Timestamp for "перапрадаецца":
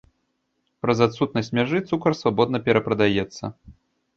2.71-3.43